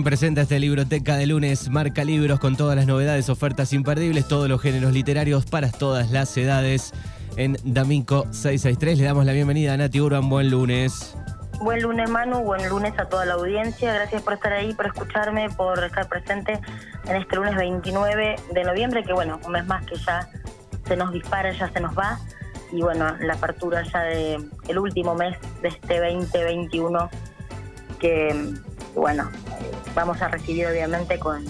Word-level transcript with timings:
también 0.00 0.18
presenta 0.18 0.40
este 0.42 0.58
libroteca 0.58 1.16
de 1.16 1.26
lunes, 1.26 1.68
marca 1.68 2.04
libros 2.04 2.40
con 2.40 2.56
todas 2.56 2.74
las 2.74 2.86
novedades, 2.86 3.28
ofertas 3.28 3.74
imperdibles, 3.74 4.26
todos 4.26 4.48
los 4.48 4.62
géneros 4.62 4.94
literarios 4.94 5.44
para 5.44 5.70
todas 5.70 6.10
las 6.10 6.34
edades 6.38 6.94
en 7.36 7.58
D'Amico 7.64 8.22
663. 8.30 8.98
Le 8.98 9.04
damos 9.04 9.26
la 9.26 9.32
bienvenida 9.32 9.74
a 9.74 9.76
Nati 9.76 10.00
Urban, 10.00 10.30
buen 10.30 10.50
lunes. 10.50 11.14
Buen 11.60 11.82
lunes 11.82 12.08
Manu, 12.08 12.40
buen 12.40 12.66
lunes 12.70 12.98
a 12.98 13.10
toda 13.10 13.26
la 13.26 13.34
audiencia. 13.34 13.92
Gracias 13.92 14.22
por 14.22 14.34
estar 14.34 14.54
ahí, 14.54 14.72
por 14.72 14.86
escucharme, 14.86 15.50
por 15.50 15.84
estar 15.84 16.08
presente 16.08 16.58
en 17.06 17.16
este 17.16 17.36
lunes 17.36 17.54
29 17.56 18.36
de 18.54 18.64
noviembre, 18.64 19.04
que 19.04 19.12
bueno, 19.12 19.38
un 19.44 19.52
mes 19.52 19.66
más 19.66 19.84
que 19.84 19.96
ya 19.96 20.26
se 20.86 20.96
nos 20.96 21.12
dispara, 21.12 21.52
ya 21.52 21.70
se 21.70 21.80
nos 21.80 21.98
va. 21.98 22.18
Y 22.72 22.80
bueno, 22.80 23.16
la 23.20 23.34
apertura 23.34 23.82
ya 23.82 24.00
de 24.02 24.38
último 24.78 25.14
mes 25.14 25.36
de 25.60 25.68
este 25.68 25.98
2021 25.98 27.10
que 28.00 28.54
bueno, 28.94 29.30
vamos 29.94 30.20
a 30.22 30.28
recibir 30.28 30.66
obviamente 30.66 31.18
con, 31.18 31.44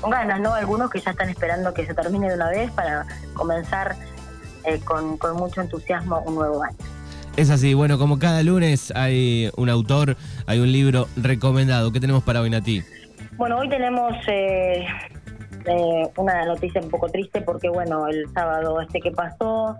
con 0.00 0.10
ganas, 0.10 0.40
¿no? 0.40 0.54
Algunos 0.54 0.90
que 0.90 1.00
ya 1.00 1.10
están 1.10 1.28
esperando 1.28 1.74
que 1.74 1.86
se 1.86 1.94
termine 1.94 2.28
de 2.28 2.34
una 2.34 2.48
vez 2.48 2.70
para 2.72 3.06
comenzar 3.34 3.96
eh, 4.64 4.80
con, 4.80 5.16
con 5.16 5.36
mucho 5.36 5.60
entusiasmo 5.60 6.20
un 6.20 6.34
nuevo 6.36 6.62
año. 6.62 6.76
Es 7.36 7.50
así, 7.50 7.74
bueno, 7.74 7.98
como 7.98 8.18
cada 8.18 8.42
lunes 8.42 8.92
hay 8.94 9.50
un 9.56 9.70
autor, 9.70 10.16
hay 10.46 10.58
un 10.58 10.72
libro 10.72 11.06
recomendado. 11.16 11.92
¿Qué 11.92 12.00
tenemos 12.00 12.22
para 12.22 12.40
hoy, 12.40 12.50
Nati? 12.50 12.82
Bueno, 13.36 13.58
hoy 13.58 13.68
tenemos 13.68 14.14
eh, 14.26 14.84
eh, 15.64 16.10
una 16.16 16.44
noticia 16.44 16.80
un 16.80 16.90
poco 16.90 17.08
triste 17.08 17.40
porque, 17.40 17.68
bueno, 17.68 18.08
el 18.08 18.28
sábado 18.34 18.80
este 18.80 19.00
que 19.00 19.12
pasó, 19.12 19.76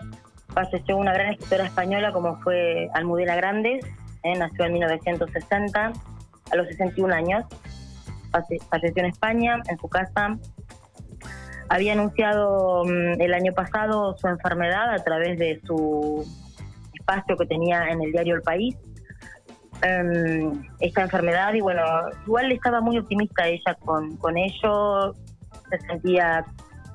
falleció 0.49 0.97
una 0.97 1.13
gran 1.13 1.33
escritora 1.33 1.67
española 1.67 2.13
como 2.13 2.41
fue 2.41 2.89
Almudena 2.95 3.35
Grandes, 3.35 3.85
nació 4.23 4.67
en 4.67 4.75
1960 4.75 5.93
a 6.53 6.57
los 6.57 6.67
61 6.69 7.15
años. 7.15 7.45
Falleció 8.71 9.03
en 9.03 9.07
España, 9.07 9.61
en 9.69 9.79
su 9.79 9.89
casa. 9.89 10.39
Había 11.69 11.93
anunciado 11.93 12.85
mm, 12.85 13.21
el 13.21 13.35
año 13.35 13.53
pasado 13.53 14.17
su 14.19 14.29
enfermedad 14.29 14.93
a 14.93 15.03
través 15.05 15.39
de 15.39 15.61
su 15.67 16.25
espacio 16.95 17.37
que 17.37 17.47
tenía 17.47 17.89
en 17.91 18.03
el 18.03 18.13
diario 18.13 18.37
El 18.37 18.43
País. 18.43 18.77
Em, 19.83 20.63
esta 20.81 21.03
enfermedad 21.03 21.55
y 21.55 21.61
bueno, 21.61 21.83
igual 22.27 22.53
estaba 22.53 22.81
muy 22.81 22.99
optimista 22.99 23.49
ella 23.49 23.75
con, 23.83 24.17
con 24.19 24.37
ello, 24.37 25.15
se 25.71 25.81
sentía 25.87 26.45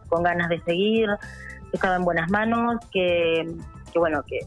con 0.08 0.22
ganas 0.22 0.50
de 0.50 0.62
seguir, 0.62 1.10
estaba 1.74 1.96
en 1.96 2.04
buenas 2.04 2.30
manos, 2.30 2.78
que, 2.92 3.48
que 3.92 4.00
bueno, 4.00 4.22
que 4.28 4.40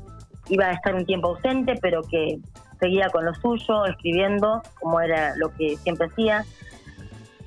iba 0.49 0.67
a 0.67 0.73
estar 0.73 0.95
un 0.95 1.05
tiempo 1.05 1.29
ausente, 1.29 1.75
pero 1.83 2.03
que 2.03 2.39
seguía 2.79 3.09
con 3.11 3.25
lo 3.25 3.35
suyo, 3.35 3.87
escribiendo, 3.87 4.63
como 4.81 5.01
era 5.01 5.35
lo 5.37 5.53
que 5.55 5.77
siempre 5.77 6.07
hacía. 6.07 6.45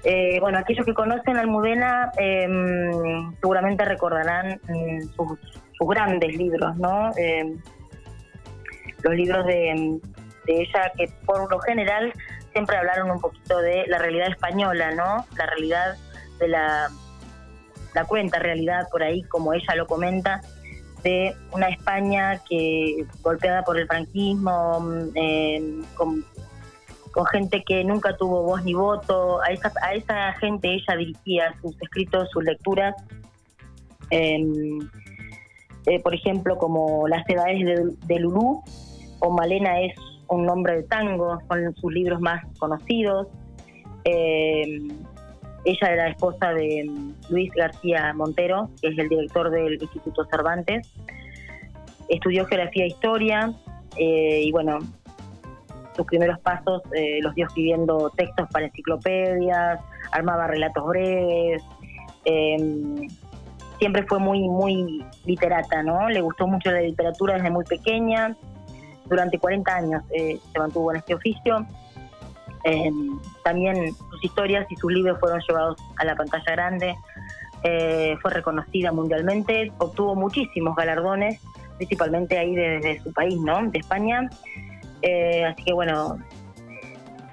Eh, 0.03 0.39
bueno, 0.39 0.57
aquellos 0.57 0.85
que 0.85 0.93
conocen 0.93 1.37
a 1.37 1.41
Almudena 1.41 2.11
em, 2.17 3.35
seguramente 3.35 3.85
recordarán 3.85 4.59
mm, 4.67 5.01
sus, 5.15 5.39
grandes 5.87 6.35
libros, 6.35 6.75
¿no? 6.77 7.11
Em, 7.17 7.59
los 9.03 9.15
libros 9.15 9.45
de, 9.45 9.99
ella 10.47 10.91
que 10.97 11.07
por 11.25 11.49
lo 11.49 11.59
general 11.59 12.13
siempre 12.51 12.77
hablaron 12.77 13.09
un 13.09 13.19
poquito 13.19 13.59
de 13.59 13.85
la 13.87 13.97
realidad 13.97 14.29
española, 14.29 14.91
¿no? 14.91 15.25
La 15.37 15.45
realidad 15.45 15.95
de 16.39 16.47
la, 16.47 16.89
la 17.95 18.05
cuenta 18.05 18.37
realidad 18.39 18.87
por 18.91 19.01
ahí, 19.01 19.23
como 19.23 19.53
ella 19.53 19.75
lo 19.75 19.87
comenta, 19.87 20.41
de 21.03 21.35
una 21.51 21.69
España 21.69 22.41
que 22.47 23.05
golpeada 23.21 23.63
por 23.63 23.77
el 23.77 23.87
franquismo, 23.87 24.79
mm, 24.79 25.09
eh, 25.15 25.81
con, 25.95 26.23
gente 27.31 27.63
que 27.63 27.83
nunca 27.83 28.15
tuvo 28.15 28.43
voz 28.43 28.63
ni 28.63 28.73
voto, 28.73 29.41
a 29.41 29.47
esa, 29.47 29.71
a 29.81 29.93
esa 29.93 30.33
gente 30.33 30.73
ella 30.73 30.95
dirigía 30.97 31.53
sus 31.61 31.79
escritos, 31.81 32.29
sus 32.31 32.43
lecturas, 32.43 32.95
em, 34.09 34.79
eh, 35.87 35.99
por 36.01 36.15
ejemplo, 36.15 36.57
como 36.57 37.07
Las 37.07 37.27
edades 37.29 37.65
de, 37.65 37.95
de 38.05 38.19
Lulú, 38.19 38.63
o 39.19 39.29
Malena 39.29 39.81
es 39.81 39.93
un 40.29 40.45
nombre 40.45 40.77
de 40.77 40.83
tango, 40.83 41.37
son 41.47 41.75
sus 41.75 41.93
libros 41.93 42.21
más 42.21 42.43
conocidos. 42.57 43.27
Ella 45.63 45.87
era 45.93 46.07
esposa 46.07 46.53
de 46.53 46.85
mm, 46.89 47.13
Luis 47.29 47.51
García 47.53 48.13
Montero, 48.13 48.69
que 48.81 48.89
es 48.89 48.97
el 48.97 49.09
director 49.09 49.49
del 49.49 49.73
Instituto 49.81 50.25
Cervantes. 50.25 50.91
Estudió 52.09 52.45
geografía 52.45 52.85
e 52.85 52.87
historia 52.87 53.53
eh, 53.97 54.43
y 54.45 54.51
bueno, 54.51 54.79
sus 55.95 56.05
primeros 56.05 56.39
pasos 56.39 56.81
eh, 56.95 57.19
los 57.21 57.35
dio 57.35 57.45
escribiendo 57.45 58.09
textos 58.15 58.47
para 58.51 58.65
enciclopedias, 58.65 59.79
armaba 60.11 60.47
relatos 60.47 60.85
breves. 60.87 61.63
Em, 62.25 63.07
siempre 63.79 64.03
fue 64.03 64.19
muy, 64.19 64.47
muy 64.47 65.05
literata, 65.25 65.83
¿no? 65.83 66.09
Le 66.09 66.21
gustó 66.21 66.47
mucho 66.47 66.71
la 66.71 66.81
literatura 66.81 67.35
desde 67.35 67.49
muy 67.49 67.65
pequeña. 67.65 68.35
Durante 69.05 69.37
40 69.37 69.75
años 69.75 70.03
eh, 70.11 70.39
se 70.51 70.59
mantuvo 70.59 70.91
en 70.91 70.97
este 70.97 71.13
oficio 71.15 71.65
también 73.43 73.93
sus 73.93 74.23
historias 74.23 74.65
y 74.69 74.75
sus 74.75 74.91
libros 74.91 75.19
fueron 75.19 75.41
llevados 75.47 75.77
a 75.97 76.05
la 76.05 76.15
pantalla 76.15 76.51
grande. 76.51 76.95
Eh, 77.63 78.17
fue 78.21 78.31
reconocida 78.31 78.91
mundialmente, 78.91 79.71
obtuvo 79.77 80.15
muchísimos 80.15 80.75
galardones, 80.75 81.39
principalmente 81.77 82.37
ahí 82.37 82.55
desde 82.55 83.01
su 83.01 83.13
país, 83.13 83.39
¿no? 83.39 83.69
De 83.69 83.79
España. 83.79 84.29
Eh, 85.03 85.45
así 85.45 85.63
que 85.63 85.73
bueno, 85.73 86.17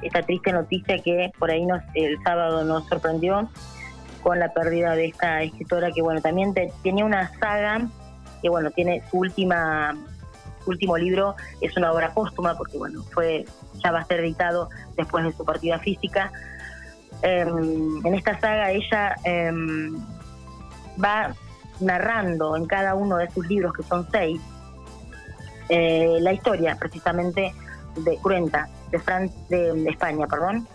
esta 0.02 0.22
triste 0.22 0.52
noticia 0.52 0.98
que 0.98 1.32
por 1.38 1.50
ahí 1.50 1.64
nos, 1.64 1.82
el 1.94 2.18
sábado 2.22 2.64
nos 2.64 2.86
sorprendió 2.86 3.48
con 4.22 4.38
la 4.38 4.52
pérdida 4.52 4.94
de 4.94 5.06
esta 5.06 5.42
escritora 5.42 5.90
que 5.92 6.02
bueno, 6.02 6.20
también 6.20 6.54
tenía 6.82 7.04
una 7.04 7.30
saga 7.38 7.88
que 8.42 8.48
bueno, 8.48 8.70
tiene 8.70 9.02
su 9.10 9.18
última 9.18 9.96
último 10.70 10.96
libro 10.96 11.34
es 11.60 11.76
una 11.76 11.92
obra 11.92 12.12
póstuma 12.12 12.56
porque 12.56 12.78
bueno, 12.78 13.02
fue 13.12 13.44
ya 13.82 13.92
va 13.92 14.00
a 14.00 14.04
ser 14.04 14.20
editado 14.20 14.68
después 14.96 15.24
de 15.24 15.32
su 15.32 15.44
partida 15.44 15.78
física. 15.78 16.32
Em, 17.22 18.06
en 18.06 18.14
esta 18.14 18.38
saga 18.38 18.70
ella 18.70 19.16
em, 19.24 19.96
va 21.02 21.34
narrando 21.80 22.56
en 22.56 22.66
cada 22.66 22.94
uno 22.94 23.16
de 23.16 23.30
sus 23.30 23.46
libros, 23.48 23.72
que 23.72 23.82
son 23.82 24.06
seis, 24.10 24.40
eh, 25.68 26.18
la 26.20 26.32
historia 26.32 26.76
precisamente 26.78 27.52
de 27.96 28.16
Cruenta, 28.18 28.68
de, 28.90 28.98
Fran 28.98 29.30
de, 29.48 29.88
España, 29.88 30.26
perdón, 30.26 30.66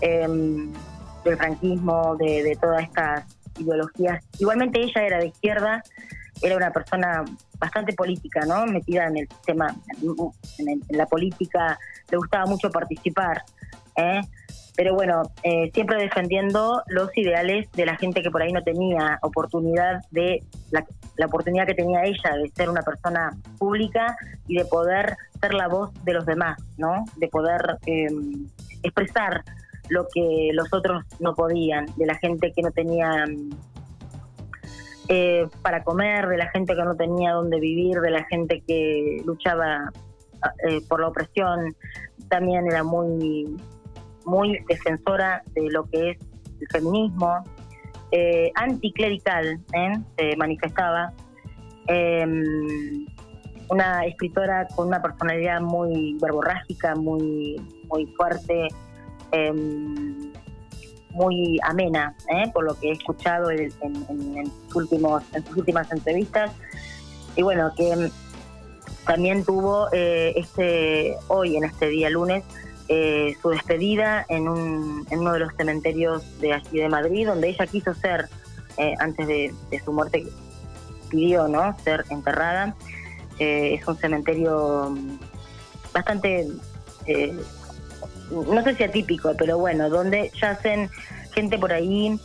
em, 0.00 0.72
del 1.24 1.36
franquismo, 1.36 2.16
de, 2.16 2.42
de 2.42 2.56
todas 2.56 2.82
estas 2.82 3.24
ideologías. 3.58 4.24
Igualmente 4.38 4.80
ella 4.80 5.02
era 5.02 5.18
de 5.18 5.26
izquierda, 5.28 5.82
era 6.42 6.56
una 6.56 6.70
persona 6.70 7.24
bastante 7.58 7.92
política, 7.94 8.40
¿no? 8.46 8.66
Metida 8.66 9.06
en 9.06 9.18
el 9.18 9.28
sistema, 9.28 9.74
en, 10.58 10.82
la 10.90 11.06
política, 11.06 11.78
le 12.10 12.16
gustaba 12.16 12.46
mucho 12.46 12.70
participar, 12.70 13.42
¿eh? 13.96 14.20
Pero 14.76 14.94
bueno, 14.94 15.22
eh, 15.42 15.70
siempre 15.72 15.96
defendiendo 15.96 16.82
los 16.88 17.16
ideales 17.16 17.70
de 17.72 17.86
la 17.86 17.96
gente 17.96 18.22
que 18.22 18.30
por 18.30 18.42
ahí 18.42 18.52
no 18.52 18.62
tenía 18.62 19.18
oportunidad 19.22 20.02
de, 20.10 20.42
la, 20.70 20.84
oportunidad 21.24 21.66
que 21.66 21.74
tenía 21.74 22.04
ella 22.04 22.36
de 22.36 22.50
ser 22.50 22.68
una 22.68 22.82
persona 22.82 23.30
pública 23.58 24.16
y 24.46 24.58
de 24.58 24.66
poder 24.66 25.16
ser 25.40 25.54
la 25.54 25.68
voz 25.68 25.92
de 26.04 26.12
los 26.12 26.26
demás, 26.26 26.58
¿no? 26.76 27.06
De 27.16 27.28
poder 27.28 27.78
eh, 27.86 28.08
expresar 28.82 29.42
lo 29.88 30.06
que 30.12 30.50
los 30.52 30.72
otros 30.74 31.04
no 31.20 31.34
podían, 31.34 31.86
de 31.96 32.06
la 32.06 32.16
gente 32.16 32.52
que 32.52 32.60
no 32.60 32.70
tenía 32.70 33.24
eh, 35.08 35.46
para 35.62 35.84
comer, 35.84 36.26
de 36.26 36.36
la 36.36 36.48
gente 36.50 36.74
que 36.74 36.82
no 36.82 36.96
tenía 36.96 37.32
dónde 37.32 37.60
vivir, 37.60 38.00
de 38.00 38.10
la 38.10 38.24
gente 38.24 38.62
que 38.66 39.22
luchaba 39.24 39.92
eh, 40.68 40.80
por 40.88 41.00
la 41.00 41.08
opresión. 41.08 41.76
También 42.28 42.66
era 42.66 42.82
muy, 42.82 43.56
muy 44.24 44.58
defensora 44.68 45.42
de 45.54 45.70
lo 45.70 45.84
que 45.84 46.10
es 46.10 46.18
el 46.60 46.68
feminismo. 46.72 47.44
Eh, 48.10 48.50
anticlerical, 48.54 49.60
se 50.16 50.36
manifestaba. 50.36 51.12
Em, 51.88 53.06
una 53.68 54.04
escritora 54.06 54.66
con 54.74 54.88
una 54.88 55.02
personalidad 55.02 55.60
muy 55.60 56.16
verborrágica, 56.20 56.94
muy, 56.94 57.56
muy 57.88 58.06
fuerte. 58.16 58.68
Muy 61.16 61.58
amena, 61.62 62.14
¿eh? 62.28 62.50
por 62.52 62.64
lo 62.64 62.78
que 62.78 62.90
he 62.90 62.92
escuchado 62.92 63.50
en, 63.50 63.70
sus 63.70 64.74
últimos, 64.74 65.22
en 65.32 65.46
sus 65.46 65.56
últimas 65.56 65.90
entrevistas. 65.90 66.50
Y 67.36 67.42
bueno, 67.42 67.72
que 67.74 68.10
también 69.06 69.42
tuvo 69.42 69.88
eh, 69.92 70.34
este 70.36 71.16
hoy, 71.28 71.56
en 71.56 71.64
este 71.64 71.88
día 71.88 72.10
lunes, 72.10 72.44
eh, 72.88 73.34
su 73.40 73.48
despedida 73.48 74.26
en, 74.28 74.46
un, 74.46 75.06
en 75.10 75.20
uno 75.20 75.32
de 75.32 75.38
los 75.38 75.54
cementerios 75.54 76.38
de 76.38 76.52
allí 76.52 76.80
de 76.80 76.88
Madrid, 76.90 77.26
donde 77.26 77.48
ella 77.48 77.66
quiso 77.66 77.94
ser, 77.94 78.28
antes 78.98 79.26
de, 79.26 79.54
su 79.82 79.92
muerte, 79.94 80.26
pidió 81.08 81.48
no 81.48 81.74
ser 81.82 82.04
enterrada. 82.10 82.76
es 83.38 83.88
un 83.88 83.96
cementerio 83.96 84.94
bastante 85.94 86.46
no 88.30 88.62
sé 88.62 88.74
si 88.74 88.84
atípico, 88.84 89.32
pero 89.38 89.58
bueno, 89.58 89.88
donde 89.88 90.30
yacen 90.40 90.90
gente 91.32 91.58
por 91.58 91.72
ahí 91.72 92.18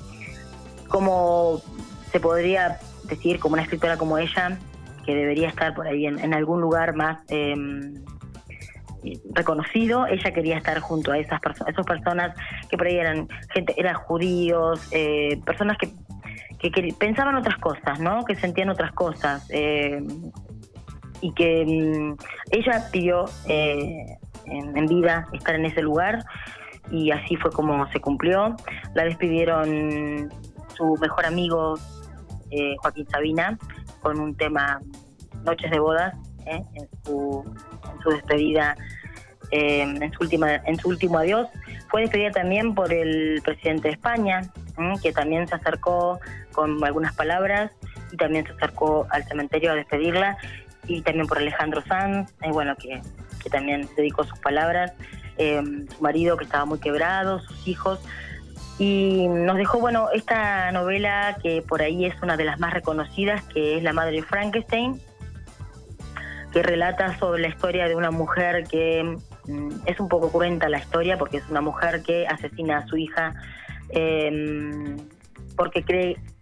como 0.88 1.62
se 2.12 2.20
podría 2.20 2.80
decir, 3.06 3.40
como 3.40 3.54
una 3.54 3.64
escritora 3.64 3.98
como 3.98 4.18
ella, 4.18 4.58
que 5.06 5.16
debería 5.16 5.48
estar 5.48 5.74
por 5.74 5.88
ahí 5.88 6.06
en, 6.06 6.34
algún 6.34 6.62
lugar 6.62 6.96
más 6.96 7.20
em, 7.30 8.04
reconocido, 9.34 10.06
ella 10.06 10.32
quería 10.32 10.58
estar 10.58 10.80
junto 10.80 11.12
a 11.12 11.18
esas 11.18 11.40
personas, 11.40 11.74
esas 11.74 11.86
personas 11.86 12.38
que 12.70 12.78
por 12.78 12.88
ahí 12.88 12.98
eran 12.98 13.28
gente, 13.54 13.74
eran 13.78 13.96
judíos, 13.96 14.88
eh, 14.92 15.40
personas 15.46 15.78
que, 15.78 15.92
que, 16.60 16.94
pensaban 17.00 17.36
otras 17.36 17.58
cosas, 17.58 18.00
¿no? 18.00 18.24
Que 18.26 18.36
sentían 18.36 18.70
otras 18.70 18.92
cosas. 18.92 19.48
Eh, 19.50 20.04
y 21.22 21.34
que 21.34 21.66
mm, 21.66 22.16
ella 22.52 22.88
pidió 22.92 23.26
eh, 23.48 24.18
en, 24.46 24.86
vida 24.88 25.28
estar 25.34 25.56
en 25.56 25.66
ese 25.66 25.82
lugar 25.82 26.24
y 26.90 27.12
así 27.12 27.36
fue 27.36 27.52
como 27.52 27.90
se 27.92 28.00
cumplió. 28.00 28.56
La 28.94 29.04
despidieron 29.06 30.32
su 30.76 30.98
mejor 31.02 31.26
amigo 31.26 31.76
Joaquín 32.82 33.08
Sabina 33.10 33.58
con 34.02 34.20
un 34.20 34.36
tema 34.36 34.82
Noches 35.44 35.72
de 35.72 35.80
Bodas 35.80 36.14
en 36.46 36.66
su 37.06 37.46
su 38.02 38.10
despedida, 38.10 38.76
eh, 39.52 39.82
en, 39.82 40.12
su 40.14 40.24
última, 40.24 40.56
en 40.56 40.78
su 40.80 40.90
último 40.90 41.18
adiós. 41.18 41.48
Fue 41.90 42.02
despedida 42.02 42.32
también 42.32 42.74
por 42.74 42.92
el 42.94 43.42
presidente 43.44 43.90
de 43.90 43.94
España, 43.94 44.42
que 45.02 45.12
también 45.12 45.48
se 45.48 45.56
acercó 45.56 46.20
con 46.52 46.84
algunas 46.84 47.14
palabras 47.16 47.72
y 48.12 48.18
también 48.18 48.46
se 48.46 48.54
acercó 48.54 49.08
al 49.12 49.24
cementerio 49.26 49.72
a 49.72 49.76
despedirla, 49.76 50.38
y 50.88 51.02
también 51.02 51.28
por 51.28 51.38
Alejandro 51.38 51.82
Sanz, 51.84 52.34
eh, 52.42 52.52
bueno, 52.52 52.76
que, 52.76 53.02
que, 53.42 53.50
también 53.50 53.88
dedicó 53.96 54.24
sus 54.24 54.40
palabras, 54.40 54.94
eh, 55.38 55.62
su 55.96 56.04
marido 56.04 56.38
que 56.38 56.44
estaba 56.44 56.66
muy 56.66 56.80
quebrado, 56.80 57.40
sus 57.40 57.68
hijos. 57.68 58.00
Y 58.80 59.28
nos 59.28 59.58
dejó, 59.58 59.80
bueno, 59.80 60.10
esta 60.14 60.72
novela 60.72 61.38
que 61.44 61.62
por 61.62 61.82
ahí 61.82 62.06
es 62.06 62.16
una 62.22 62.38
de 62.38 62.46
las 62.46 62.60
más 62.60 62.74
reconocidas, 62.74 63.44
que 63.46 63.78
es 63.78 63.84
La 63.84 63.94
Madre 63.94 64.18
de 64.18 64.24
Frankenstein, 64.24 65.00
que 66.52 66.64
relata 66.64 67.18
sobre 67.18 67.42
la 67.42 67.48
historia 67.48 67.88
de 67.88 67.96
una 67.96 68.12
mujer 68.12 68.66
que 68.68 69.18
mm, 69.48 69.70
es 69.86 70.00
un 70.00 70.10
poco 70.10 70.32
cruenta 70.32 70.70
la 70.70 70.80
historia 70.80 71.18
porque 71.18 71.38
es 71.38 71.50
una 71.50 71.62
mujer 71.62 72.04
que 72.04 72.28
asesina 72.28 72.80
a 72.80 72.88
su 72.88 72.98
hija 72.98 73.34
em, 73.90 74.98
porque 75.56 75.84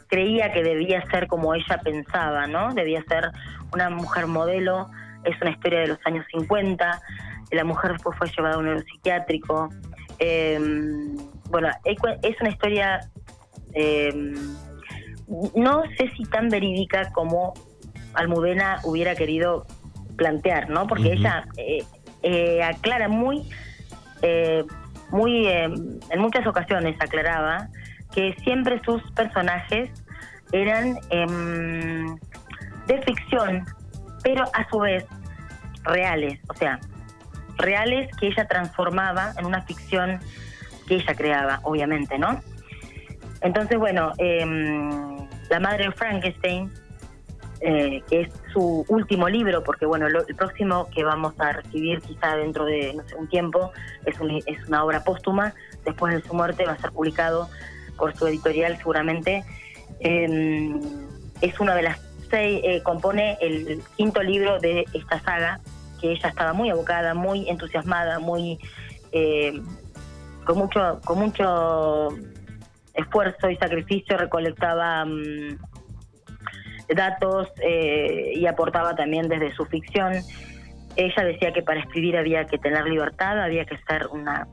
creía 0.07 0.51
que 0.51 0.63
debía 0.63 1.05
ser 1.09 1.27
como 1.27 1.53
ella 1.53 1.79
pensaba, 1.83 2.47
¿no? 2.47 2.73
Debía 2.73 3.03
ser 3.03 3.31
una 3.73 3.89
mujer 3.89 4.27
modelo. 4.27 4.89
Es 5.23 5.39
una 5.41 5.51
historia 5.51 5.79
de 5.79 5.87
los 5.87 5.99
años 6.05 6.25
50. 6.31 7.01
La 7.51 7.63
mujer 7.63 7.93
después 7.93 8.17
fue 8.17 8.29
llevada 8.29 8.55
a 8.55 8.57
un 8.59 8.65
neuropsiquiátrico. 8.65 9.69
Em, 10.19 11.15
bueno, 11.49 11.69
es 11.85 12.41
una 12.41 12.49
historia 12.49 12.99
em, 13.73 14.33
no 15.55 15.83
sé 15.97 16.09
si 16.15 16.23
tan 16.23 16.49
verídica 16.49 17.11
como 17.11 17.53
Almudena 18.13 18.79
hubiera 18.83 19.15
querido 19.15 19.65
plantear, 20.17 20.69
¿no? 20.69 20.87
Porque 20.87 21.13
ella 21.13 21.45
eh, 21.57 21.85
eh, 22.23 22.63
aclara 22.63 23.07
muy, 23.07 23.47
eh, 24.21 24.65
muy, 25.11 25.47
en 25.47 26.19
muchas 26.19 26.45
ocasiones 26.47 26.95
aclaraba 26.99 27.69
que 28.13 28.35
siempre 28.43 28.81
sus 28.83 29.01
personajes 29.11 29.89
eran 30.51 30.97
em, 31.11 32.15
de 32.87 33.01
ficción, 33.03 33.65
pero 34.23 34.45
a 34.53 34.69
su 34.69 34.79
vez 34.79 35.05
reales, 35.83 36.39
o 36.49 36.53
sea, 36.53 36.79
reales 37.57 38.09
que 38.17 38.27
ella 38.27 38.47
transformaba 38.47 39.33
en 39.37 39.45
una 39.45 39.61
ficción 39.61 40.19
que 40.87 40.95
ella 40.95 41.13
creaba, 41.15 41.59
obviamente, 41.63 42.17
¿no? 42.17 42.41
Entonces, 43.41 43.77
bueno, 43.77 44.11
em, 44.17 45.27
la 45.49 45.59
madre 45.59 45.85
de 45.85 45.91
Frankenstein 45.91 46.71
eh, 47.61 48.01
que 48.09 48.21
es 48.21 48.29
su 48.53 48.85
último 48.87 49.27
libro, 49.27 49.61
porque 49.65 49.85
bueno, 49.85 50.07
el 50.07 50.35
próximo 50.35 50.89
que 50.95 51.03
vamos 51.03 51.33
a 51.39 51.51
recibir 51.51 51.99
quizá 51.99 52.37
dentro 52.37 52.63
de 52.63 52.93
no 52.93 53.03
sé, 53.05 53.15
un 53.15 53.27
tiempo 53.27 53.73
es, 54.05 54.15
es 54.45 54.67
una 54.69 54.85
obra 54.85 55.03
póstuma, 55.03 55.53
después 55.83 56.13
de 56.13 56.21
su 56.21 56.33
muerte 56.33 56.65
va 56.65 56.73
a 56.73 56.77
ser 56.77 56.93
publicado 56.93 57.49
por 57.97 58.15
su 58.15 58.27
editorial 58.27 58.77
seguramente. 58.77 59.43
Em, 59.99 60.79
es 61.41 61.59
una 61.59 61.75
de 61.75 61.81
las 61.81 61.99
eh, 62.37 62.81
compone 62.83 63.37
el 63.41 63.81
quinto 63.95 64.21
libro 64.21 64.59
de 64.59 64.85
esta 64.93 65.19
saga, 65.21 65.59
que 65.99 66.11
ella 66.11 66.29
estaba 66.29 66.53
muy 66.53 66.69
abocada, 66.69 67.13
muy 67.13 67.49
entusiasmada, 67.49 68.19
muy 68.19 68.59
eh, 69.11 69.61
con 70.45 70.57
mucho, 70.57 70.99
con 71.05 71.19
mucho 71.19 72.09
esfuerzo 72.93 73.49
y 73.49 73.55
sacrificio 73.57 74.17
recolectaba 74.17 75.05
mm, 75.05 75.57
datos 76.95 77.47
eh, 77.61 78.33
y 78.35 78.45
aportaba 78.45 78.95
también 78.95 79.27
desde 79.27 79.53
su 79.53 79.65
ficción. 79.65 80.13
Ella 80.95 81.23
decía 81.23 81.53
que 81.53 81.61
para 81.61 81.81
escribir 81.81 82.17
había 82.17 82.45
que 82.45 82.57
tener 82.57 82.85
libertad, 82.85 83.41
había 83.41 83.65
que 83.65 83.77
ser 83.87 84.07
una 84.07 84.47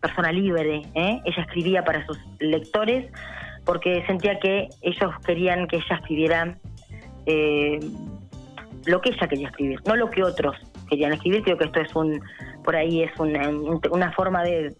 persona 0.00 0.32
libre. 0.32 0.82
¿eh? 0.94 1.20
Ella 1.24 1.42
escribía 1.42 1.84
para 1.84 2.04
sus 2.06 2.18
lectores 2.38 3.10
porque 3.66 4.02
sentía 4.06 4.38
que 4.38 4.68
ellos 4.80 5.12
querían 5.26 5.66
que 5.66 5.76
ella 5.76 5.96
escribiera 5.96 6.56
eh, 7.26 7.80
lo 8.86 9.00
que 9.00 9.10
ella 9.10 9.28
quería 9.28 9.48
escribir, 9.48 9.80
no 9.84 9.96
lo 9.96 10.08
que 10.08 10.22
otros 10.22 10.56
querían 10.88 11.12
escribir. 11.12 11.42
Creo 11.42 11.58
que 11.58 11.64
esto 11.64 11.80
es 11.80 11.94
un, 11.94 12.22
por 12.64 12.76
ahí 12.76 13.02
es 13.02 13.10
una, 13.18 13.50
una 13.90 14.12
forma 14.12 14.44
de, 14.44 14.74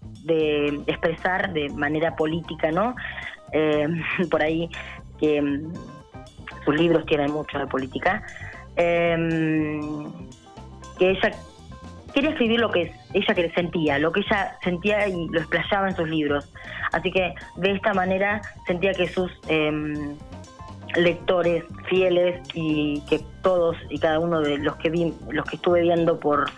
expresar 0.87 1.53
de 1.53 1.69
manera 1.71 2.15
política, 2.17 2.71
¿no? 2.71 2.95
por 4.31 4.43
ahí 4.43 4.69
que 5.19 5.63
sus 6.65 6.75
libros 6.77 7.07
tienen 7.07 7.33
mucho 7.33 7.59
de 7.59 7.67
política, 7.67 8.23
em, 8.77 10.05
que 10.99 11.11
ella 11.11 11.31
quería 12.17 12.31
escribir 12.31 12.61
lo 12.61 12.71
que 12.71 12.91
ella 13.13 13.35
que 13.35 13.51
sentía, 13.51 13.99
lo 13.99 14.11
que 14.11 14.21
ella 14.21 14.57
sentía 14.65 15.07
y 15.07 15.29
lo 15.29 15.39
explayaba 15.39 15.91
en 15.91 15.97
sus 15.97 16.09
libros. 16.09 16.51
Así 16.93 17.13
que 17.13 17.35
de 17.57 17.73
esta 17.73 17.93
manera 17.93 18.41
sentía 18.67 18.95
que 18.95 19.07
sus 19.07 19.31
em, 19.49 20.17
lectores 20.97 21.63
fieles 21.91 22.41
y 22.55 23.03
que 23.03 23.21
todos 23.43 23.77
y 23.91 23.99
cada 23.99 24.19
uno 24.19 24.41
de 24.41 24.57
los 24.57 24.77
que 24.77 24.89
vi, 24.89 25.13
los 25.31 25.45
que 25.45 25.57
estuve 25.57 25.83
viendo 25.83 26.19
por 26.19 26.51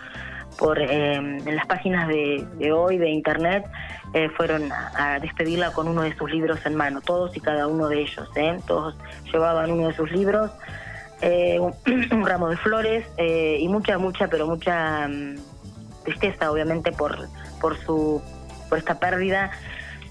por 0.57 0.79
em, 0.81 1.45
en 1.45 1.55
las 1.55 1.65
páginas 1.67 2.07
de, 2.07 2.71
hoy 2.71 2.97
de 2.97 3.09
internet 3.09 3.65
eh, 4.13 4.29
fueron 4.29 4.69
a, 4.71 5.19
despedirla 5.19 5.71
con 5.71 5.87
uno 5.87 6.03
de 6.03 6.15
sus 6.17 6.31
libros 6.31 6.65
en 6.65 6.75
mano, 6.75 7.01
todos 7.01 7.35
y 7.35 7.39
cada 7.39 7.67
uno 7.67 7.87
de 7.87 8.01
ellos, 8.01 8.29
¿eh? 8.35 8.59
todos 8.67 8.95
llevaban 9.31 9.71
uno 9.71 9.87
de 9.87 9.93
sus 9.93 10.11
libros, 10.11 10.51
eh, 11.21 11.59
un, 11.59 11.73
ramo 12.25 12.49
de 12.49 12.57
flores 12.57 13.05
y 13.17 13.67
mucha, 13.69 13.97
mucha, 13.97 14.27
pero 14.27 14.47
mucha 14.47 15.07
mm, 15.07 15.35
tristeza, 16.03 16.51
obviamente, 16.51 16.91
por, 16.91 17.29
por, 17.61 17.77
su, 17.77 18.21
por 18.69 18.77
esta 18.77 18.99
pérdida 18.99 19.51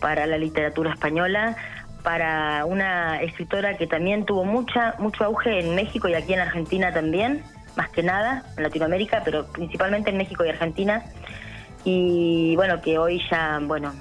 para 0.00 0.26
la 0.26 0.38
literatura 0.38 0.92
española, 0.92 1.56
para 2.02 2.64
una 2.64 3.20
escritora 3.22 3.76
que 3.76 3.86
también 3.86 4.24
tuvo 4.24 4.44
mucha, 4.44 4.94
mucho 4.98 5.24
auge 5.24 5.60
en 5.60 5.74
México 5.74 6.08
y 6.08 6.14
aquí 6.14 6.32
en 6.32 6.40
Argentina 6.40 6.92
también 6.92 7.42
más 7.78 7.90
que 7.90 8.02
nada 8.02 8.42
en 8.56 8.64
Latinoamérica, 8.64 9.22
pero 9.24 9.46
principalmente 9.46 10.10
en 10.10 10.16
México 10.16 10.44
y 10.44 10.48
Argentina. 10.48 11.04
Y 11.84 12.56
bueno, 12.56 12.80
que 12.82 12.98
hoy 12.98 13.22
ya, 13.30 13.60
bueno, 13.62 13.94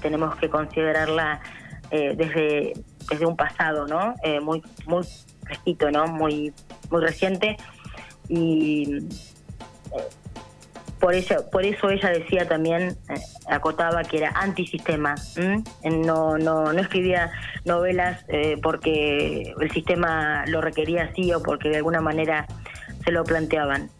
tenemos 0.00 0.36
que 0.36 0.48
considerarla 0.48 1.40
eh, 1.90 2.14
desde, 2.16 2.74
desde 3.10 3.26
un 3.26 3.36
pasado, 3.36 3.88
¿no? 3.88 4.14
Eh, 4.22 4.38
muy, 4.38 4.62
muy 4.86 5.04
fresquito, 5.44 5.90
¿no? 5.90 6.06
Muy, 6.06 6.52
muy 6.90 7.02
reciente. 7.02 7.56
Y 8.28 9.00
por 11.04 11.14
eso, 11.14 11.50
por 11.50 11.66
eso 11.66 11.90
ella 11.90 12.08
decía 12.08 12.48
también, 12.48 12.96
acotaba 13.46 14.04
que 14.04 14.16
era 14.16 14.30
antisistema. 14.30 15.14
No, 15.84 16.38
no, 16.38 16.72
no 16.72 16.80
escribía 16.80 17.30
novelas 17.66 18.24
porque 18.62 19.52
el 19.60 19.70
sistema 19.70 20.46
lo 20.46 20.62
requería 20.62 21.10
así 21.12 21.30
o 21.34 21.42
porque 21.42 21.68
de 21.68 21.76
alguna 21.76 22.00
manera 22.00 22.46
se 23.04 23.12
lo 23.12 23.22
planteaban. 23.22 23.90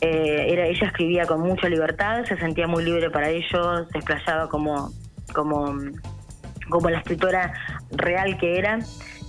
Eh, 0.00 0.46
era, 0.52 0.66
ella 0.66 0.86
escribía 0.86 1.26
con 1.26 1.40
mucha 1.40 1.68
libertad, 1.68 2.24
se 2.24 2.36
sentía 2.36 2.68
muy 2.68 2.84
libre 2.84 3.10
para 3.10 3.30
ello, 3.30 3.88
se 3.90 3.98
explayaba 3.98 4.48
como, 4.48 4.92
como, 5.32 5.74
como 6.70 6.88
la 6.88 6.98
escritora 6.98 7.52
real 7.90 8.38
que 8.38 8.58
era. 8.58 8.78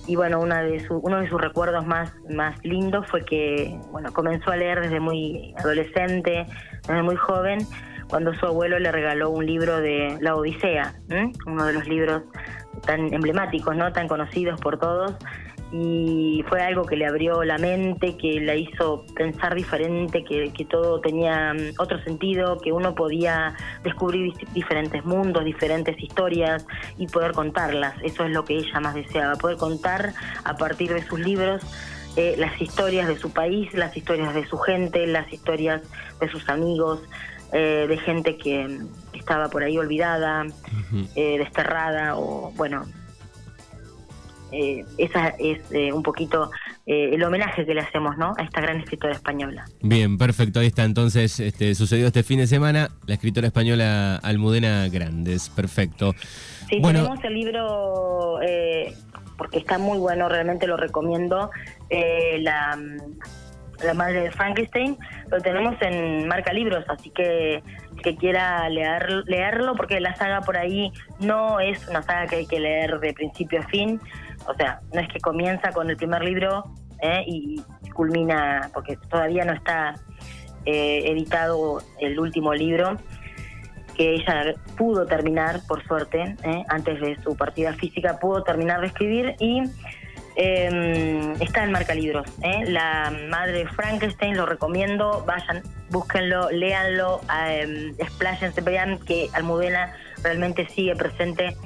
Y 0.06 0.16
bueno, 0.16 0.40
una 0.40 0.62
de 0.62 0.86
uno 0.90 1.20
de 1.20 1.28
sus 1.28 1.40
recuerdos 1.40 1.86
más, 1.86 2.12
más 2.30 2.62
lindos 2.64 3.06
fue 3.08 3.24
que 3.24 3.78
bueno, 3.90 4.12
comenzó 4.12 4.52
a 4.52 4.56
leer 4.56 4.80
desde 4.80 5.00
muy 5.00 5.54
adolescente, 5.58 6.46
desde 6.86 7.02
muy 7.02 7.16
joven, 7.16 7.58
cuando 8.08 8.32
su 8.34 8.46
abuelo 8.46 8.78
le 8.78 8.92
regaló 8.92 9.30
un 9.30 9.44
libro 9.44 9.80
de 9.80 10.16
La 10.20 10.36
Odisea, 10.36 10.94
uno 11.46 11.66
de 11.66 11.72
los 11.72 11.88
libros 11.88 12.22
tan 12.84 13.12
emblemáticos, 13.12 13.74
no 13.76 13.92
tan 13.92 14.06
conocidos 14.06 14.60
por 14.60 14.78
todos, 14.78 15.16
y 15.72 16.44
fue 16.48 16.62
algo 16.62 16.84
que 16.84 16.96
le 16.96 17.06
abrió 17.06 17.42
la 17.42 17.58
mente, 17.58 18.16
que 18.16 18.40
la 18.40 18.54
hizo 18.54 19.04
pensar 19.16 19.54
diferente, 19.54 20.24
que, 20.24 20.52
que 20.52 20.64
todo 20.64 21.00
tenía 21.00 21.54
mm, 21.54 21.74
otro 21.78 22.02
sentido, 22.04 22.58
que 22.60 22.72
uno 22.72 22.94
podía 22.94 23.54
descubrir 23.82 24.32
diferentes 24.54 25.04
mundos, 25.04 25.44
diferentes 25.44 26.00
historias 26.00 26.66
y 26.98 27.08
poder 27.08 27.32
contarlas. 27.32 27.94
Eso 28.02 28.24
es 28.24 28.30
lo 28.30 28.44
que 28.44 28.54
ella 28.54 28.80
más 28.80 28.94
deseaba, 28.94 29.34
poder 29.34 29.56
contar 29.56 30.12
a 30.44 30.56
partir 30.56 30.94
de 30.94 31.02
sus 31.02 31.18
libros 31.18 31.62
eh, 32.16 32.36
las 32.38 32.60
historias 32.60 33.08
de 33.08 33.18
su 33.18 33.30
país, 33.30 33.74
las 33.74 33.96
historias 33.96 34.34
de 34.34 34.46
su 34.46 34.56
gente, 34.58 35.06
las 35.06 35.30
historias 35.32 35.82
de 36.20 36.28
sus 36.28 36.48
amigos, 36.48 37.00
eh, 37.52 37.86
de 37.88 37.98
gente 37.98 38.38
que 38.38 38.78
estaba 39.12 39.48
por 39.50 39.64
ahí 39.64 39.76
olvidada, 39.76 40.46
eh, 41.16 41.38
desterrada 41.38 42.16
o 42.16 42.52
bueno 42.56 42.86
eh, 44.52 44.84
esa 44.98 45.28
es 45.38 45.58
eh, 45.72 45.92
un 45.92 46.02
poquito 46.02 46.50
eh, 46.86 47.10
el 47.12 47.22
homenaje 47.22 47.66
que 47.66 47.74
le 47.74 47.80
hacemos 47.80 48.16
¿no? 48.16 48.34
a 48.38 48.42
esta 48.42 48.60
gran 48.60 48.78
escritora 48.78 49.14
española. 49.14 49.64
Bien, 49.82 50.18
perfecto, 50.18 50.60
ahí 50.60 50.68
está. 50.68 50.84
Entonces, 50.84 51.40
este, 51.40 51.74
sucedió 51.74 52.06
este 52.06 52.22
fin 52.22 52.38
de 52.38 52.46
semana 52.46 52.90
la 53.06 53.14
escritora 53.14 53.48
española 53.48 54.16
Almudena 54.16 54.88
Grandes, 54.88 55.48
perfecto. 55.50 56.14
Sí, 56.68 56.80
tenemos 56.80 57.22
el 57.24 57.34
libro, 57.34 58.38
porque 59.36 59.58
está 59.58 59.78
muy 59.78 59.98
bueno, 59.98 60.28
realmente 60.28 60.66
lo 60.66 60.76
recomiendo, 60.76 61.50
la, 62.40 62.78
la 63.84 63.94
madre 63.94 64.22
de 64.22 64.30
Frankenstein, 64.30 64.96
lo 65.30 65.40
tenemos 65.40 65.74
en 65.80 66.28
marca 66.28 66.52
libros, 66.52 66.84
así 66.88 67.10
que 67.10 67.62
que 68.02 68.14
quiera 68.16 68.68
leer, 68.68 69.24
leerlo, 69.26 69.74
porque 69.74 70.00
la 70.00 70.14
saga 70.14 70.40
por 70.42 70.56
ahí 70.56 70.92
no 71.18 71.60
es 71.60 71.88
una 71.88 72.02
saga 72.02 72.26
que 72.26 72.36
hay 72.36 72.46
que 72.46 72.60
leer 72.60 73.00
de 73.00 73.12
principio 73.12 73.60
a 73.60 73.62
fin, 73.64 74.00
o 74.46 74.54
sea, 74.54 74.80
no 74.92 75.00
es 75.00 75.08
que 75.08 75.18
comienza 75.18 75.72
con 75.72 75.90
el 75.90 75.96
primer 75.96 76.22
libro 76.22 76.64
¿eh? 77.02 77.24
y 77.26 77.60
culmina, 77.94 78.70
porque 78.72 78.96
todavía 79.08 79.44
no 79.44 79.52
está 79.54 79.94
eh, 80.64 81.10
editado 81.10 81.80
el 82.00 82.18
último 82.20 82.54
libro, 82.54 82.96
que 83.96 84.14
ella 84.14 84.54
pudo 84.76 85.06
terminar, 85.06 85.60
por 85.66 85.82
suerte, 85.86 86.36
¿eh? 86.44 86.62
antes 86.68 87.00
de 87.00 87.16
su 87.22 87.34
partida 87.34 87.72
física, 87.72 88.18
pudo 88.20 88.42
terminar 88.42 88.80
de 88.82 88.88
escribir 88.88 89.34
y 89.40 89.62
em, 90.36 91.32
está 91.40 91.64
en 91.64 91.72
marca 91.72 91.94
libros. 91.94 92.26
La 92.66 93.12
madre 93.28 93.64
de 93.64 93.66
Frankenstein, 93.66 94.36
lo 94.36 94.46
recomiendo, 94.46 95.24
vayan, 95.26 95.62
búsquenlo, 95.90 96.50
léanlo, 96.50 97.20
eh, 97.48 97.92
expláyense, 97.98 98.60
vean 98.60 98.98
que 98.98 99.28
Almudena 99.32 99.94
realmente 100.22 100.68
sigue 100.68 100.94
presente 100.96 101.56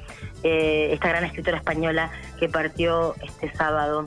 eh, 0.42 0.90
esta 0.92 1.08
gran 1.08 1.24
escritora 1.24 1.56
española 1.58 2.10
que 2.38 2.48
partió 2.48 3.14
este 3.22 3.52
sábado 3.54 4.06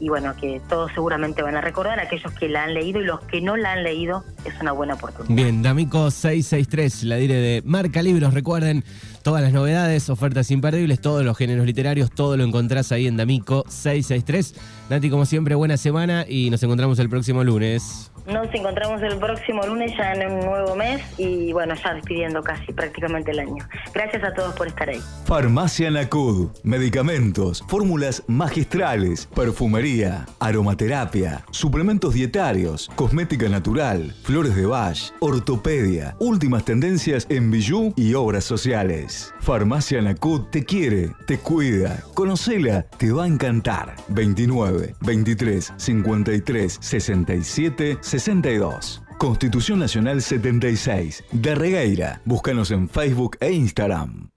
y 0.00 0.08
bueno, 0.08 0.34
que 0.34 0.60
todos 0.68 0.90
seguramente 0.92 1.42
van 1.42 1.56
a 1.56 1.60
recordar, 1.60 2.00
aquellos 2.00 2.32
que 2.32 2.48
la 2.48 2.64
han 2.64 2.72
leído 2.72 3.00
y 3.00 3.04
los 3.04 3.20
que 3.20 3.42
no 3.42 3.56
la 3.56 3.72
han 3.72 3.82
leído, 3.84 4.24
es 4.44 4.60
una 4.60 4.72
buena 4.72 4.94
oportunidad. 4.94 5.34
Bien, 5.34 5.62
D'Amico 5.62 6.10
663, 6.10 7.04
la 7.04 7.16
dire 7.16 7.34
de 7.34 7.62
Marca 7.64 8.02
Libros, 8.02 8.34
recuerden 8.34 8.84
todas 9.22 9.42
las 9.42 9.52
novedades, 9.52 10.08
ofertas 10.10 10.50
imperdibles, 10.50 11.00
todos 11.00 11.24
los 11.24 11.36
géneros 11.36 11.66
literarios, 11.66 12.10
todo 12.10 12.36
lo 12.36 12.44
encontrás 12.44 12.92
ahí 12.92 13.06
en 13.06 13.16
D'Amico 13.16 13.64
663. 13.68 14.54
Nati, 14.90 15.10
como 15.10 15.24
siempre, 15.24 15.54
buena 15.54 15.76
semana 15.76 16.24
y 16.28 16.50
nos 16.50 16.62
encontramos 16.62 16.98
el 16.98 17.08
próximo 17.08 17.44
lunes. 17.44 18.10
Nos 18.26 18.52
encontramos 18.54 19.02
el 19.02 19.16
próximo 19.18 19.66
lunes 19.66 19.92
ya 19.96 20.12
en 20.12 20.30
un 20.30 20.40
nuevo 20.40 20.76
mes 20.76 21.02
y 21.18 21.52
bueno, 21.52 21.74
ya 21.74 21.94
despidiendo 21.94 22.42
casi 22.42 22.72
prácticamente 22.72 23.30
el 23.30 23.40
año. 23.40 23.66
Gracias 23.94 24.22
a 24.22 24.34
todos 24.34 24.54
por 24.54 24.68
estar 24.68 24.88
ahí. 24.88 25.00
Farmacia 25.24 25.90
Nacud, 25.90 26.50
medicamentos, 26.62 27.64
fórmulas 27.66 28.22
magistrales, 28.26 29.26
perfumería, 29.34 30.26
aromaterapia, 30.38 31.44
suplementos 31.50 32.14
dietarios, 32.14 32.90
cosmética 32.94 33.48
natural, 33.48 34.14
flores 34.30 34.54
de 34.54 34.64
Bach, 34.64 35.12
ortopedia, 35.18 36.14
últimas 36.20 36.64
tendencias 36.64 37.26
en 37.30 37.50
bijú 37.50 37.92
y 37.96 38.14
obras 38.14 38.44
sociales. 38.44 39.34
Farmacia 39.40 40.00
Nacud 40.00 40.42
te 40.52 40.64
quiere, 40.64 41.10
te 41.26 41.38
cuida, 41.38 42.04
conocela, 42.14 42.82
te 42.96 43.10
va 43.10 43.24
a 43.24 43.26
encantar. 43.26 43.96
29 44.10 44.94
23 45.00 45.72
53 45.76 46.78
67 46.80 47.98
62. 48.00 49.02
Constitución 49.18 49.80
Nacional 49.80 50.22
76. 50.22 51.24
De 51.32 51.56
Regueira. 51.56 52.20
Búscanos 52.24 52.70
en 52.70 52.88
Facebook 52.88 53.36
e 53.40 53.50
Instagram. 53.50 54.29